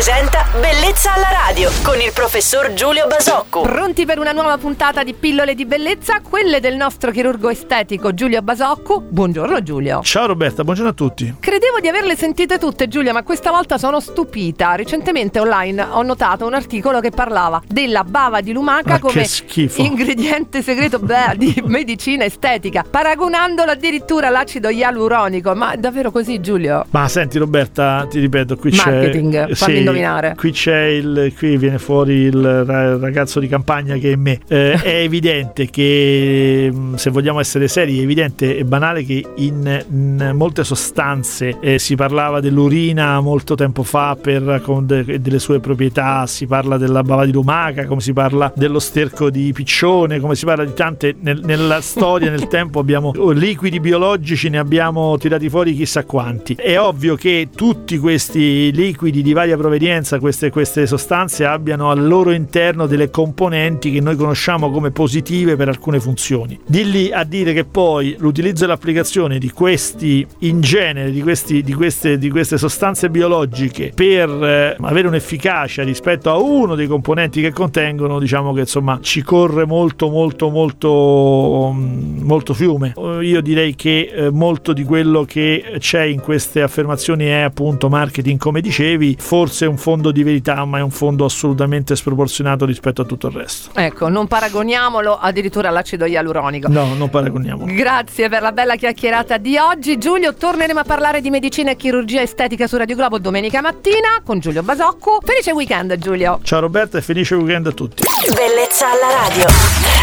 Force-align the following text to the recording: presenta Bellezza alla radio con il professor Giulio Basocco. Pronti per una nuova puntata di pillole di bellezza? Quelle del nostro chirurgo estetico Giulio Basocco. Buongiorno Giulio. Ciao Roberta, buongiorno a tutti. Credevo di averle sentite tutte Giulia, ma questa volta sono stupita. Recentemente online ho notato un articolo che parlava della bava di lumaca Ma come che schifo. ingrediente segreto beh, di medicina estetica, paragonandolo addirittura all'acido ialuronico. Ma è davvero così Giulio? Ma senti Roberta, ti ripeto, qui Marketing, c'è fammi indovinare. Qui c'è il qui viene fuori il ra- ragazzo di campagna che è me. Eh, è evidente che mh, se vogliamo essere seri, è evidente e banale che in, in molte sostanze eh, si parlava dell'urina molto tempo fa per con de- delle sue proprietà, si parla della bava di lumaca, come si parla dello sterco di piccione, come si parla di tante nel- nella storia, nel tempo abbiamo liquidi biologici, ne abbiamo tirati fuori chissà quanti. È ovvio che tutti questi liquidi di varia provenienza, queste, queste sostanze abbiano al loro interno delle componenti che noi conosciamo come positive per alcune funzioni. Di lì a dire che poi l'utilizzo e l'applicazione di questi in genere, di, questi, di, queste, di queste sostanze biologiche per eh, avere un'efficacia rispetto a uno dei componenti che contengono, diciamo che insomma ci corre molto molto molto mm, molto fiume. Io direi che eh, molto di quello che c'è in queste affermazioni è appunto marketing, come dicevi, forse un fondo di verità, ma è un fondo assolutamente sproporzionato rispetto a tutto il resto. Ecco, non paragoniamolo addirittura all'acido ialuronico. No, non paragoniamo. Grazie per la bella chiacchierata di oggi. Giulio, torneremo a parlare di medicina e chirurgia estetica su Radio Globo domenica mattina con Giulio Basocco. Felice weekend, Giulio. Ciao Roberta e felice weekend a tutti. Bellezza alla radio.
presenta 0.00 0.49
Bellezza 0.52 1.14
alla 1.14 1.28
radio 1.46 1.70
con 1.84 2.00
il 2.00 2.10
professor 2.12 2.72
Giulio 2.72 3.06
Basocco. 3.06 3.60
Pronti 3.60 4.04
per 4.04 4.18
una 4.18 4.32
nuova 4.32 4.58
puntata 4.58 5.04
di 5.04 5.14
pillole 5.14 5.54
di 5.54 5.64
bellezza? 5.64 6.18
Quelle 6.28 6.58
del 6.58 6.74
nostro 6.74 7.12
chirurgo 7.12 7.50
estetico 7.50 8.12
Giulio 8.12 8.42
Basocco. 8.42 9.00
Buongiorno 9.00 9.62
Giulio. 9.62 10.00
Ciao 10.02 10.26
Roberta, 10.26 10.64
buongiorno 10.64 10.90
a 10.90 10.94
tutti. 10.94 11.36
Credevo 11.38 11.78
di 11.78 11.86
averle 11.86 12.16
sentite 12.16 12.58
tutte 12.58 12.88
Giulia, 12.88 13.12
ma 13.12 13.22
questa 13.22 13.52
volta 13.52 13.78
sono 13.78 14.00
stupita. 14.00 14.74
Recentemente 14.74 15.38
online 15.38 15.82
ho 15.88 16.02
notato 16.02 16.46
un 16.46 16.54
articolo 16.54 16.98
che 16.98 17.10
parlava 17.10 17.62
della 17.64 18.02
bava 18.02 18.40
di 18.40 18.52
lumaca 18.52 18.94
Ma 18.94 18.98
come 18.98 19.12
che 19.12 19.28
schifo. 19.28 19.80
ingrediente 19.80 20.62
segreto 20.62 20.98
beh, 20.98 21.36
di 21.36 21.62
medicina 21.66 22.24
estetica, 22.24 22.84
paragonandolo 22.90 23.70
addirittura 23.70 24.26
all'acido 24.26 24.68
ialuronico. 24.68 25.54
Ma 25.54 25.74
è 25.74 25.76
davvero 25.76 26.10
così 26.10 26.40
Giulio? 26.40 26.86
Ma 26.90 27.06
senti 27.06 27.38
Roberta, 27.38 28.04
ti 28.10 28.18
ripeto, 28.18 28.56
qui 28.56 28.72
Marketing, 28.72 29.46
c'è 29.46 29.54
fammi 29.54 29.78
indovinare. 29.78 30.38
Qui 30.40 30.52
c'è 30.52 30.84
il 30.84 31.34
qui 31.36 31.58
viene 31.58 31.78
fuori 31.78 32.14
il 32.14 32.64
ra- 32.64 32.96
ragazzo 32.96 33.40
di 33.40 33.46
campagna 33.46 33.98
che 33.98 34.12
è 34.12 34.16
me. 34.16 34.40
Eh, 34.48 34.72
è 34.72 35.02
evidente 35.02 35.68
che 35.68 36.72
mh, 36.72 36.94
se 36.94 37.10
vogliamo 37.10 37.40
essere 37.40 37.68
seri, 37.68 37.98
è 37.98 38.02
evidente 38.04 38.56
e 38.56 38.64
banale 38.64 39.04
che 39.04 39.22
in, 39.34 39.84
in 39.90 40.32
molte 40.32 40.64
sostanze 40.64 41.58
eh, 41.60 41.78
si 41.78 41.94
parlava 41.94 42.40
dell'urina 42.40 43.20
molto 43.20 43.54
tempo 43.54 43.82
fa 43.82 44.16
per 44.18 44.62
con 44.64 44.86
de- 44.86 45.20
delle 45.20 45.38
sue 45.38 45.60
proprietà, 45.60 46.26
si 46.26 46.46
parla 46.46 46.78
della 46.78 47.02
bava 47.02 47.26
di 47.26 47.32
lumaca, 47.32 47.84
come 47.84 48.00
si 48.00 48.14
parla 48.14 48.50
dello 48.56 48.78
sterco 48.78 49.28
di 49.28 49.52
piccione, 49.52 50.20
come 50.20 50.36
si 50.36 50.46
parla 50.46 50.64
di 50.64 50.72
tante 50.72 51.16
nel- 51.20 51.42
nella 51.44 51.82
storia, 51.82 52.30
nel 52.30 52.48
tempo 52.48 52.78
abbiamo 52.78 53.12
liquidi 53.32 53.78
biologici, 53.78 54.48
ne 54.48 54.56
abbiamo 54.56 55.18
tirati 55.18 55.50
fuori 55.50 55.74
chissà 55.74 56.06
quanti. 56.06 56.54
È 56.54 56.80
ovvio 56.80 57.14
che 57.14 57.48
tutti 57.54 57.98
questi 57.98 58.72
liquidi 58.72 59.20
di 59.20 59.34
varia 59.34 59.58
provenienza, 59.58 60.18
queste, 60.30 60.50
queste 60.50 60.86
sostanze 60.86 61.44
abbiano 61.44 61.90
al 61.90 62.06
loro 62.06 62.30
interno 62.30 62.86
delle 62.86 63.10
componenti 63.10 63.90
che 63.90 64.00
noi 64.00 64.14
conosciamo 64.14 64.70
come 64.70 64.92
positive 64.92 65.56
per 65.56 65.68
alcune 65.68 65.98
funzioni. 65.98 66.58
Di 66.64 66.88
lì 66.88 67.10
a 67.12 67.24
dire 67.24 67.52
che 67.52 67.64
poi 67.64 68.14
l'utilizzo 68.18 68.64
e 68.64 68.66
l'applicazione 68.68 69.38
di 69.38 69.50
questi 69.50 70.24
in 70.40 70.60
genere, 70.60 71.10
di, 71.10 71.20
questi, 71.20 71.62
di, 71.62 71.74
queste, 71.74 72.16
di 72.16 72.30
queste 72.30 72.58
sostanze 72.58 73.10
biologiche 73.10 73.90
per 73.92 74.28
eh, 74.28 74.76
avere 74.80 75.08
un'efficacia 75.08 75.82
rispetto 75.82 76.30
a 76.30 76.38
uno 76.38 76.76
dei 76.76 76.86
componenti 76.86 77.40
che 77.40 77.50
contengono, 77.50 78.20
diciamo 78.20 78.52
che 78.52 78.60
insomma 78.60 79.00
ci 79.02 79.22
corre 79.22 79.66
molto 79.66 80.08
molto 80.10 80.48
molto 80.48 81.72
mm, 81.74 82.22
molto 82.22 82.54
fiume. 82.54 82.92
Io 83.22 83.40
direi 83.40 83.74
che 83.74 84.12
eh, 84.12 84.30
molto 84.30 84.72
di 84.72 84.84
quello 84.84 85.24
che 85.24 85.76
c'è 85.78 86.04
in 86.04 86.20
queste 86.20 86.62
affermazioni 86.62 87.24
è 87.24 87.40
appunto 87.40 87.88
marketing, 87.88 88.38
come 88.38 88.60
dicevi, 88.60 89.16
forse 89.18 89.66
un 89.66 89.76
fondo 89.76 90.12
di 90.12 90.19
verità, 90.22 90.64
ma 90.64 90.78
è 90.78 90.82
un 90.82 90.90
fondo 90.90 91.24
assolutamente 91.24 91.96
sproporzionato 91.96 92.64
rispetto 92.64 93.02
a 93.02 93.04
tutto 93.04 93.28
il 93.28 93.34
resto. 93.34 93.70
Ecco, 93.74 94.08
non 94.08 94.26
paragoniamolo 94.26 95.18
addirittura 95.18 95.68
all'acido 95.68 96.04
ialuronico. 96.04 96.68
No, 96.68 96.94
non 96.94 97.08
paragoniamo. 97.08 97.64
Grazie 97.66 98.28
per 98.28 98.42
la 98.42 98.52
bella 98.52 98.76
chiacchierata 98.76 99.36
di 99.38 99.56
oggi. 99.56 99.98
Giulio, 99.98 100.34
torneremo 100.34 100.80
a 100.80 100.84
parlare 100.84 101.20
di 101.20 101.30
medicina 101.30 101.70
e 101.70 101.76
chirurgia 101.76 102.20
estetica 102.20 102.66
su 102.66 102.76
Radio 102.76 102.96
Globo 102.96 103.18
domenica 103.18 103.60
mattina 103.60 104.20
con 104.24 104.38
Giulio 104.38 104.62
Basocco. 104.62 105.20
Felice 105.22 105.52
weekend, 105.52 105.96
Giulio. 105.98 106.40
Ciao 106.42 106.60
Roberta 106.60 106.98
e 106.98 107.02
felice 107.02 107.34
weekend 107.34 107.66
a 107.66 107.72
tutti. 107.72 108.02
Bellezza 108.34 108.86
alla 108.90 109.26
radio. 109.28 109.99